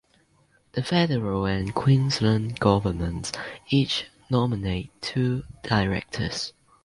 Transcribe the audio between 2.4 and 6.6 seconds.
governments each nominate two directors.